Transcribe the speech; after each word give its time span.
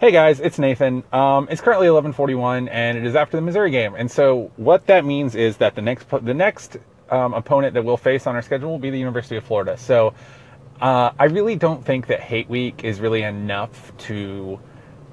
Hey 0.00 0.12
guys, 0.12 0.38
it's 0.38 0.60
Nathan. 0.60 1.02
Um, 1.12 1.48
it's 1.50 1.60
currently 1.60 1.88
11:41, 1.88 2.68
and 2.70 2.96
it 2.96 3.04
is 3.04 3.16
after 3.16 3.36
the 3.36 3.40
Missouri 3.40 3.72
game. 3.72 3.96
And 3.96 4.08
so, 4.08 4.52
what 4.54 4.86
that 4.86 5.04
means 5.04 5.34
is 5.34 5.56
that 5.56 5.74
the 5.74 5.82
next 5.82 6.08
the 6.22 6.34
next 6.34 6.76
um, 7.10 7.34
opponent 7.34 7.74
that 7.74 7.84
we'll 7.84 7.96
face 7.96 8.24
on 8.28 8.36
our 8.36 8.42
schedule 8.42 8.70
will 8.70 8.78
be 8.78 8.90
the 8.90 8.98
University 8.98 9.36
of 9.36 9.42
Florida. 9.42 9.76
So, 9.76 10.14
uh, 10.80 11.10
I 11.18 11.24
really 11.24 11.56
don't 11.56 11.84
think 11.84 12.06
that 12.06 12.20
Hate 12.20 12.48
Week 12.48 12.84
is 12.84 13.00
really 13.00 13.24
enough 13.24 13.92
to 14.06 14.60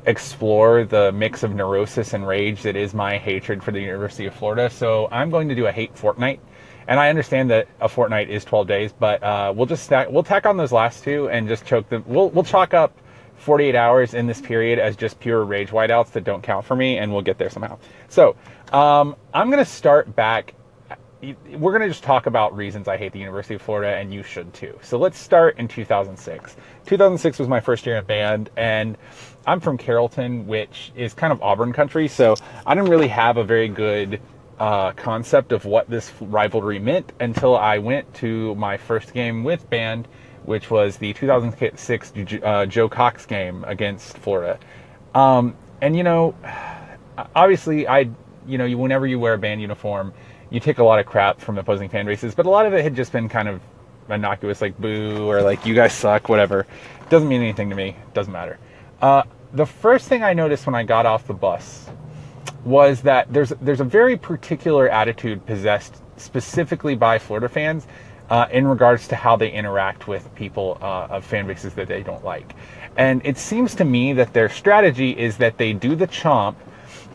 explore 0.06 0.84
the 0.84 1.12
mix 1.12 1.42
of 1.42 1.56
neurosis 1.56 2.14
and 2.14 2.28
rage 2.28 2.62
that 2.62 2.76
is 2.76 2.94
my 2.94 3.18
hatred 3.18 3.64
for 3.64 3.72
the 3.72 3.82
University 3.82 4.28
of 4.28 4.36
Florida. 4.36 4.70
So, 4.70 5.08
I'm 5.12 5.32
going 5.32 5.50
to 5.50 5.56
do 5.56 5.66
a 5.66 5.72
hate 5.72 5.98
fortnight. 5.98 6.42
And 6.88 7.00
I 7.00 7.10
understand 7.10 7.50
that 7.50 7.68
a 7.82 7.90
fortnight 7.90 8.30
is 8.30 8.46
12 8.46 8.68
days, 8.68 8.94
but 8.94 9.24
uh, 9.24 9.52
we'll 9.56 9.66
just 9.66 9.84
stack, 9.84 10.12
we'll 10.12 10.22
tack 10.22 10.46
on 10.46 10.58
those 10.58 10.72
last 10.72 11.04
two 11.04 11.28
and 11.30 11.48
just 11.48 11.66
choke 11.66 11.90
them. 11.90 12.04
We'll 12.06 12.30
we'll 12.30 12.44
chalk 12.44 12.76
up 12.76 12.96
48 13.38 13.76
hours 13.76 14.14
in 14.14 14.28
this 14.28 14.42
period 14.42 14.80
as 14.80 14.96
just 14.96 15.20
pure 15.20 15.44
rage 15.44 15.70
whiteouts 15.70 16.12
that 16.12 16.24
don't 16.24 16.42
count 16.42 16.66
for 16.66 16.76
me, 16.76 16.98
and 16.98 17.12
we'll 17.12 17.22
get 17.22 17.38
there 17.38 17.50
somehow. 17.50 17.78
So 18.10 18.36
um, 18.72 19.16
I'm 19.34 19.50
going 19.50 19.64
to 19.64 19.70
start 19.70 20.16
back. 20.16 20.54
We're 21.22 21.72
going 21.72 21.82
to 21.82 21.88
just 21.88 22.04
talk 22.04 22.28
about 22.28 22.56
reasons 22.56 22.88
I 22.88 22.98
hate 22.98 23.12
the 23.12 23.20
University 23.20 23.56
of 23.56 23.62
Florida, 23.62 23.96
and 23.96 24.14
you 24.14 24.24
should 24.24 24.54
too. 24.54 24.78
So 24.82 24.98
let's 24.98 25.18
start 25.18 25.58
in 25.58 25.68
2006. 25.68 26.56
2006 26.86 27.40
was 27.40 27.48
my 27.48 27.60
first 27.60 27.86
year 27.86 27.98
in 27.98 28.06
band, 28.06 28.50
and 28.58 28.98
I'm 29.48 29.60
from 29.60 29.78
Carrollton, 29.78 30.48
which 30.48 30.92
is 30.96 31.14
kind 31.14 31.34
of 31.34 31.42
Auburn 31.42 31.74
country, 31.74 32.08
so 32.08 32.36
I 32.66 32.76
didn't 32.76 32.90
really 32.90 33.08
have 33.08 33.38
a 33.38 33.44
very 33.44 33.70
good 33.70 34.22
uh, 34.60 34.92
concept 34.94 35.52
of 35.52 35.66
what 35.66 35.90
this 35.90 36.12
rivalry 36.22 36.80
meant 36.80 37.12
until 37.20 37.58
I 37.58 37.80
went 37.80 38.14
to 38.16 38.56
my 38.56 38.78
first 38.78 39.14
game 39.14 39.44
with 39.44 39.70
band 39.70 40.08
which 40.46 40.70
was 40.70 40.98
the 40.98 41.14
2006 41.14 42.14
uh, 42.44 42.66
Joe 42.66 42.90
Cox 42.90 43.26
game 43.26 43.64
against 43.66 44.18
Florida. 44.18 44.60
Um, 45.14 45.56
and 45.82 45.96
you 45.96 46.04
know, 46.04 46.36
obviously, 47.36 47.88
I, 47.88 48.10
you 48.48 48.58
know, 48.58 48.70
whenever 48.78 49.08
you 49.08 49.20
wear 49.20 49.34
a 49.34 49.38
band 49.38 49.62
uniform, 49.62 50.14
you 50.50 50.60
take 50.60 50.78
a 50.78 50.84
lot 50.84 51.00
of 51.00 51.06
crap 51.06 51.42
from 51.42 51.58
opposing 51.58 51.90
fan 51.90 52.06
bases, 52.06 52.36
but 52.36 52.46
a 52.46 52.50
lot 52.50 52.66
of 52.66 52.74
it 52.74 52.84
had 52.84 52.96
just 52.96 53.12
been 53.12 53.28
kind 53.28 53.48
of 53.48 53.62
innocuous, 54.10 54.62
like 54.62 54.78
boo 54.78 55.30
or 55.30 55.42
like 55.42 55.66
you 55.66 55.74
guys 55.74 55.94
suck, 55.94 56.30
whatever. 56.30 56.66
Doesn't 57.10 57.28
mean 57.28 57.42
anything 57.42 57.70
to 57.70 57.76
me. 57.76 57.96
Doesn't 58.14 58.34
matter. 58.34 58.60
Uh, 59.02 59.24
the 59.54 59.66
first 59.66 60.08
thing 60.08 60.24
I 60.24 60.34
noticed 60.34 60.66
when 60.66 60.76
I 60.76 60.84
got 60.84 61.06
off 61.06 61.28
the 61.28 61.34
bus 61.34 61.90
was 62.64 63.02
that 63.02 63.32
there's 63.32 63.50
there's 63.62 63.80
a 63.80 63.86
very 63.86 64.18
particular 64.18 64.90
attitude 64.90 65.46
possessed 65.46 66.02
specifically 66.18 66.96
by 66.96 67.20
Florida 67.20 67.50
fans 67.50 67.88
uh, 68.30 68.48
in 68.52 68.68
regards 68.68 69.08
to 69.10 69.16
how 69.16 69.36
they 69.36 69.52
interact 69.52 70.08
with 70.08 70.34
people 70.36 70.78
uh, 70.82 71.08
of 71.10 71.26
fan 71.26 71.48
bases 71.48 71.74
that 71.76 71.88
they 71.88 72.04
don't 72.04 72.24
like. 72.24 72.54
And 72.98 73.22
it 73.26 73.38
seems 73.38 73.76
to 73.76 73.86
me 73.86 74.14
that 74.14 74.34
their 74.34 74.50
strategy 74.50 75.12
is 75.12 75.38
that 75.38 75.58
they 75.58 75.74
do 75.74 75.96
the 75.96 76.08
chomp 76.08 76.56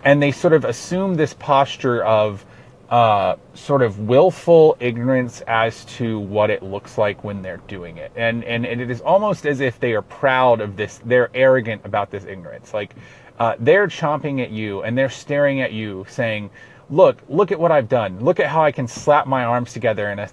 and 0.05 0.23
they 0.23 0.33
sort 0.33 0.53
of 0.53 0.65
assume 0.65 1.15
this 1.15 1.35
posture 1.35 2.03
of 2.05 2.45
uh, 2.91 3.37
sort 3.55 3.83
of 3.83 4.01
willful 4.01 4.77
ignorance 4.81 5.43
as 5.43 5.85
to 5.85 6.19
what 6.19 6.51
it 6.51 6.63
looks 6.63 6.99
like 6.99 7.23
when 7.23 7.41
they're 7.41 7.63
doing 7.69 7.99
it. 7.99 8.11
And, 8.17 8.43
and, 8.45 8.67
it 8.67 8.91
is 8.91 9.01
almost 9.01 9.47
as 9.47 9.61
if 9.61 9.79
they 9.79 9.93
are 9.93 10.03
proud 10.03 10.61
of 10.61 10.77
this, 10.77 11.01
they're 11.05 11.31
arrogant 11.33 11.83
about 11.85 12.11
this 12.11 12.25
ignorance. 12.25 12.75
Like 12.75 12.95
uh, 13.39 13.55
they're 13.61 13.87
chomping 13.87 14.43
at 14.43 14.51
you 14.51 14.83
and 14.83 14.99
they're 14.99 15.09
staring 15.09 15.61
at 15.61 15.73
you 15.73 16.05
saying, 16.09 16.51
look, 16.91 17.23
look 17.29 17.53
at 17.53 17.61
what 17.61 17.71
I've 17.71 17.89
done. 17.89 18.19
Look 18.19 18.41
at 18.41 18.47
how 18.47 18.65
I 18.65 18.73
can 18.73 18.89
slap 18.89 19.27
my 19.29 19.45
arms 19.45 19.73
together 19.73 20.11
in 20.11 20.19
a 20.19 20.29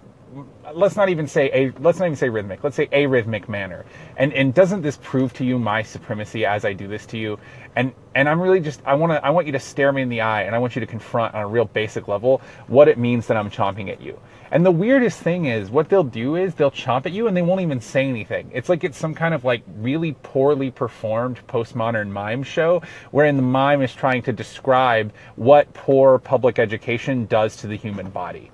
let's 0.74 0.96
not 0.96 1.10
even 1.10 1.28
say 1.28 1.50
a 1.54 1.72
let's 1.80 2.00
not 2.00 2.06
even 2.06 2.16
say 2.16 2.30
rhythmic. 2.30 2.64
Let's 2.64 2.76
say 2.76 2.88
arrhythmic 2.88 3.48
manner. 3.48 3.86
And 4.18 4.34
and 4.34 4.54
doesn't 4.54 4.82
this 4.82 4.98
prove 5.02 5.34
to 5.34 5.46
you 5.46 5.60
my 5.60 5.84
supremacy 5.84 6.46
as 6.46 6.66
i 6.66 6.74
do 6.74 6.88
this 6.88 7.06
to 7.08 7.18
you? 7.18 7.40
And 7.76 7.94
and 8.16 8.28
i'm 8.28 8.42
really 8.42 8.60
just 8.60 8.82
i 8.86 8.94
want 8.96 9.12
to 9.14 9.26
i 9.26 9.30
want 9.30 9.46
you 9.46 9.54
to 9.54 9.60
stare 9.60 9.92
me 9.92 10.02
in 10.02 10.10
the 10.10 10.22
eye 10.22 10.44
and 10.44 10.56
i 10.56 10.58
want 10.58 10.76
you 10.76 10.80
to 10.80 10.86
confront 10.86 11.34
on 11.36 11.42
a 11.42 11.48
real 11.48 11.66
basic 11.66 12.08
level 12.08 12.42
what 12.68 12.88
it 12.88 12.98
means 12.98 13.28
that 13.28 13.38
i'm 13.38 13.50
chomping 13.50 13.90
at 13.90 14.02
you. 14.02 14.20
And 14.50 14.66
the 14.66 14.72
weirdest 14.72 15.20
thing 15.20 15.46
is 15.46 15.70
what 15.70 15.90
they'll 15.90 16.04
do 16.04 16.36
is 16.36 16.56
they'll 16.56 16.72
chomp 16.72 17.06
at 17.06 17.12
you 17.12 17.28
and 17.28 17.36
they 17.36 17.42
won't 17.42 17.62
even 17.62 17.82
say 17.82 18.08
anything. 18.08 18.50
It's 18.54 18.70
like 18.70 18.84
it's 18.84 18.98
some 18.98 19.14
kind 19.14 19.34
of 19.34 19.44
like 19.44 19.64
really 19.78 20.14
poorly 20.24 20.72
performed 20.72 21.40
postmodern 21.48 22.10
mime 22.10 22.44
show 22.44 22.82
wherein 23.12 23.36
the 23.36 23.42
mime 23.42 23.82
is 23.82 23.94
trying 23.94 24.22
to 24.24 24.34
describe 24.34 25.14
what 25.36 25.74
poor 25.74 26.18
public 26.18 26.60
education 26.60 27.26
does 27.26 27.58
to 27.58 27.68
the 27.68 27.76
human 27.76 28.10
body 28.10 28.52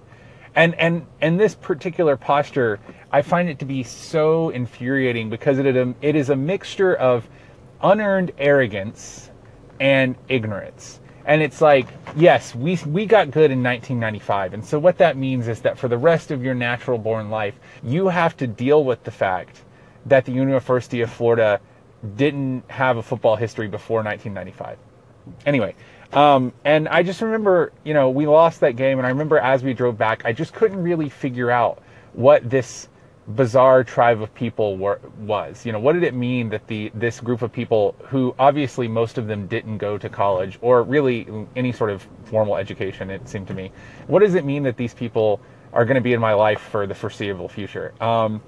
and 0.56 0.76
and 0.76 1.06
and 1.22 1.40
this 1.40 1.56
particular 1.56 2.16
posture 2.16 2.80
i 3.12 3.22
find 3.22 3.50
it 3.50 3.60
to 3.60 3.66
be 3.66 3.84
so 3.84 4.50
infuriating 4.50 5.30
because 5.30 5.58
it, 5.58 5.66
it 6.02 6.16
is 6.16 6.30
a 6.30 6.36
mixture 6.36 6.96
of 6.96 7.28
unearned 7.84 8.32
arrogance 8.38 9.30
and 9.80 10.16
ignorance. 10.30 11.00
And 11.26 11.42
it's 11.42 11.62
like 11.62 11.88
yes 12.18 12.54
we 12.54 12.78
we 12.86 13.06
got 13.06 13.32
good 13.32 13.50
in 13.50 13.64
1995 13.64 14.54
and 14.56 14.66
so 14.66 14.78
what 14.78 14.98
that 14.98 15.16
means 15.16 15.48
is 15.48 15.62
that 15.62 15.78
for 15.78 15.88
the 15.88 15.98
rest 15.98 16.32
of 16.32 16.44
your 16.44 16.54
natural 16.54 16.98
born 16.98 17.30
life 17.30 17.56
you 17.82 18.10
have 18.10 18.36
to 18.38 18.46
deal 18.46 18.84
with 18.84 19.04
the 19.06 19.12
fact 19.12 19.62
that 20.06 20.26
the 20.26 20.34
university 20.34 21.00
of 21.00 21.10
florida 21.10 21.62
didn't 22.18 22.70
have 22.70 22.98
a 22.98 23.02
football 23.02 23.38
history 23.38 23.70
before 23.70 24.04
1995 24.04 24.78
anyway 25.46 25.74
um, 26.14 26.54
and 26.64 26.88
I 26.88 27.04
just 27.04 27.22
remember, 27.22 27.72
you 27.84 27.94
know, 27.94 28.10
we 28.10 28.28
lost 28.28 28.60
that 28.62 28.76
game, 28.76 29.00
and 29.00 29.06
I 29.06 29.10
remember 29.10 29.38
as 29.38 29.64
we 29.64 29.74
drove 29.74 29.98
back, 29.98 30.24
I 30.26 30.34
just 30.34 30.54
couldn't 30.54 30.82
really 30.82 31.10
figure 31.10 31.50
out 31.50 31.82
what 32.14 32.50
this 32.50 32.88
bizarre 33.28 33.84
tribe 33.84 34.22
of 34.22 34.34
people 34.36 34.78
were, 34.78 35.00
was. 35.20 35.66
You 35.66 35.72
know, 35.72 35.80
what 35.80 35.94
did 35.94 36.04
it 36.04 36.14
mean 36.14 36.50
that 36.50 36.68
the 36.68 36.92
this 36.94 37.20
group 37.20 37.42
of 37.42 37.52
people, 37.52 37.96
who 38.06 38.36
obviously 38.38 38.88
most 38.88 39.18
of 39.18 39.28
them 39.28 39.48
didn't 39.48 39.78
go 39.78 39.98
to 39.98 40.10
college 40.10 40.60
or 40.62 40.84
really 40.84 41.28
any 41.56 41.72
sort 41.72 41.90
of 41.90 42.08
formal 42.26 42.58
education, 42.58 43.10
it 43.10 43.28
seemed 43.28 43.48
to 43.48 43.54
me, 43.54 43.72
what 44.08 44.20
does 44.20 44.36
it 44.36 44.46
mean 44.46 44.64
that 44.64 44.78
these 44.78 44.94
people 44.94 45.40
are 45.72 45.86
going 45.86 45.96
to 45.96 46.02
be 46.02 46.14
in 46.14 46.20
my 46.20 46.34
life 46.34 46.62
for 46.62 46.86
the 46.86 46.96
foreseeable 46.96 47.50
future? 47.50 47.94
Um, 48.02 48.42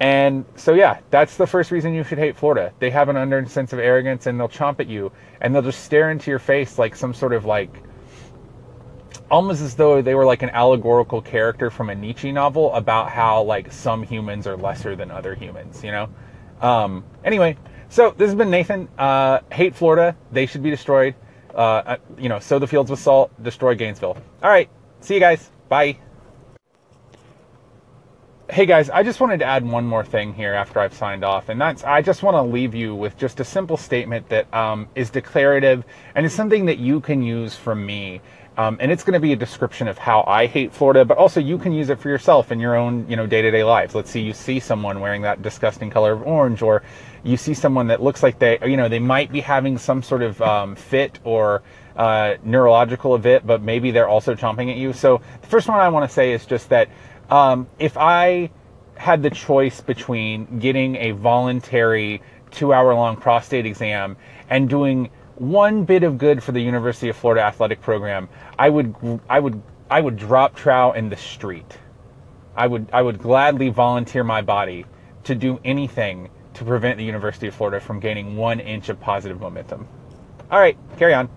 and 0.00 0.44
so, 0.54 0.74
yeah, 0.74 1.00
that's 1.10 1.36
the 1.36 1.46
first 1.46 1.70
reason 1.70 1.92
you 1.92 2.04
should 2.04 2.18
hate 2.18 2.36
Florida. 2.36 2.72
They 2.78 2.90
have 2.90 3.08
an 3.08 3.16
unearned 3.16 3.50
sense 3.50 3.72
of 3.72 3.80
arrogance 3.80 4.26
and 4.26 4.38
they'll 4.38 4.48
chomp 4.48 4.78
at 4.80 4.86
you 4.86 5.10
and 5.40 5.54
they'll 5.54 5.62
just 5.62 5.84
stare 5.84 6.10
into 6.10 6.30
your 6.30 6.38
face 6.38 6.78
like 6.78 6.94
some 6.94 7.12
sort 7.12 7.32
of 7.32 7.44
like, 7.44 7.82
almost 9.30 9.60
as 9.60 9.74
though 9.74 10.00
they 10.00 10.14
were 10.14 10.24
like 10.24 10.42
an 10.42 10.50
allegorical 10.50 11.20
character 11.20 11.68
from 11.70 11.90
a 11.90 11.94
Nietzsche 11.94 12.30
novel 12.30 12.72
about 12.74 13.10
how 13.10 13.42
like 13.42 13.72
some 13.72 14.02
humans 14.04 14.46
are 14.46 14.56
lesser 14.56 14.94
than 14.94 15.10
other 15.10 15.34
humans, 15.34 15.82
you 15.82 15.90
know? 15.90 16.08
Um, 16.60 17.04
anyway, 17.24 17.56
so 17.88 18.14
this 18.16 18.28
has 18.28 18.36
been 18.36 18.50
Nathan. 18.50 18.88
Uh, 18.96 19.40
hate 19.50 19.74
Florida. 19.74 20.16
They 20.30 20.46
should 20.46 20.62
be 20.62 20.70
destroyed. 20.70 21.16
Uh, 21.54 21.58
uh 21.58 21.96
you 22.16 22.28
know, 22.28 22.38
sow 22.38 22.60
the 22.60 22.68
fields 22.68 22.90
with 22.90 23.00
salt, 23.00 23.32
destroy 23.42 23.74
Gainesville. 23.74 24.16
All 24.42 24.50
right. 24.50 24.70
See 25.00 25.14
you 25.14 25.20
guys. 25.20 25.50
Bye. 25.68 25.98
Hey 28.58 28.66
guys, 28.66 28.90
I 28.90 29.04
just 29.04 29.20
wanted 29.20 29.38
to 29.38 29.44
add 29.44 29.64
one 29.64 29.86
more 29.86 30.04
thing 30.04 30.34
here 30.34 30.52
after 30.52 30.80
I've 30.80 30.92
signed 30.92 31.22
off, 31.22 31.48
and 31.48 31.60
that's 31.60 31.84
I 31.84 32.02
just 32.02 32.24
want 32.24 32.34
to 32.34 32.42
leave 32.42 32.74
you 32.74 32.92
with 32.92 33.16
just 33.16 33.38
a 33.38 33.44
simple 33.44 33.76
statement 33.76 34.28
that 34.30 34.52
um, 34.52 34.88
is 34.96 35.10
declarative 35.10 35.84
and 36.16 36.26
is 36.26 36.34
something 36.34 36.66
that 36.66 36.78
you 36.78 36.98
can 36.98 37.22
use 37.22 37.54
from 37.54 37.86
me. 37.86 38.20
Um, 38.56 38.76
and 38.80 38.90
it's 38.90 39.04
going 39.04 39.14
to 39.14 39.20
be 39.20 39.32
a 39.32 39.36
description 39.36 39.86
of 39.86 39.96
how 39.96 40.24
I 40.26 40.46
hate 40.46 40.72
Florida, 40.72 41.04
but 41.04 41.18
also 41.18 41.38
you 41.38 41.56
can 41.56 41.72
use 41.72 41.88
it 41.88 42.00
for 42.00 42.08
yourself 42.08 42.50
in 42.50 42.58
your 42.58 42.74
own, 42.74 43.08
you 43.08 43.14
know, 43.14 43.28
day-to-day 43.28 43.62
lives. 43.62 43.94
Let's 43.94 44.10
see, 44.10 44.22
you 44.22 44.32
see 44.32 44.58
someone 44.58 44.98
wearing 44.98 45.22
that 45.22 45.40
disgusting 45.40 45.88
color 45.88 46.14
of 46.14 46.26
orange, 46.26 46.60
or 46.60 46.82
you 47.22 47.36
see 47.36 47.54
someone 47.54 47.86
that 47.86 48.02
looks 48.02 48.24
like 48.24 48.40
they, 48.40 48.58
you 48.66 48.76
know, 48.76 48.88
they 48.88 48.98
might 48.98 49.30
be 49.30 49.40
having 49.40 49.78
some 49.78 50.02
sort 50.02 50.22
of 50.22 50.42
um, 50.42 50.74
fit 50.74 51.20
or 51.22 51.62
uh, 51.94 52.34
neurological 52.42 53.14
event, 53.14 53.46
but 53.46 53.62
maybe 53.62 53.92
they're 53.92 54.08
also 54.08 54.34
chomping 54.34 54.68
at 54.68 54.76
you. 54.76 54.92
So 54.92 55.20
the 55.42 55.46
first 55.46 55.68
one 55.68 55.78
I 55.78 55.88
want 55.90 56.10
to 56.10 56.12
say 56.12 56.32
is 56.32 56.44
just 56.44 56.68
that 56.70 56.88
um, 57.30 57.68
if 57.78 57.96
I 57.96 58.50
had 58.96 59.22
the 59.22 59.30
choice 59.30 59.80
between 59.80 60.58
getting 60.58 60.96
a 60.96 61.12
voluntary 61.12 62.22
two 62.50 62.72
hour 62.72 62.94
long 62.94 63.16
prostate 63.16 63.66
exam 63.66 64.16
and 64.50 64.68
doing 64.68 65.10
one 65.36 65.84
bit 65.84 66.02
of 66.02 66.18
good 66.18 66.42
for 66.42 66.52
the 66.52 66.60
University 66.60 67.08
of 67.08 67.16
Florida 67.16 67.42
athletic 67.42 67.80
program, 67.80 68.28
I 68.58 68.70
would, 68.70 68.94
I 69.28 69.38
would, 69.38 69.62
I 69.90 70.00
would 70.00 70.16
drop 70.16 70.56
trout 70.56 70.96
in 70.96 71.08
the 71.08 71.16
street. 71.16 71.78
I 72.56 72.66
would, 72.66 72.88
I 72.92 73.02
would 73.02 73.20
gladly 73.20 73.68
volunteer 73.68 74.24
my 74.24 74.42
body 74.42 74.84
to 75.24 75.34
do 75.34 75.60
anything 75.64 76.30
to 76.54 76.64
prevent 76.64 76.98
the 76.98 77.04
University 77.04 77.46
of 77.46 77.54
Florida 77.54 77.78
from 77.78 78.00
gaining 78.00 78.36
one 78.36 78.58
inch 78.58 78.88
of 78.88 79.00
positive 79.00 79.40
momentum. 79.40 79.86
All 80.50 80.58
right, 80.58 80.76
carry 80.96 81.14
on. 81.14 81.28